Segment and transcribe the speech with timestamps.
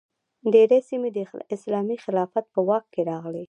[0.53, 1.17] ډیرې سیمې د
[1.55, 3.39] اسلامي خلافت په واک کې راغلې.